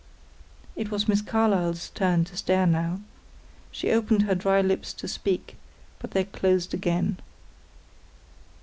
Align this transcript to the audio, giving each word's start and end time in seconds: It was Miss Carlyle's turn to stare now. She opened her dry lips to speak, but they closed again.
It 0.75 0.89
was 0.89 1.07
Miss 1.07 1.21
Carlyle's 1.21 1.91
turn 1.91 2.25
to 2.25 2.35
stare 2.35 2.65
now. 2.65 3.01
She 3.71 3.91
opened 3.91 4.23
her 4.23 4.33
dry 4.33 4.59
lips 4.59 4.93
to 4.93 5.07
speak, 5.07 5.57
but 5.99 6.09
they 6.09 6.23
closed 6.23 6.73
again. 6.73 7.19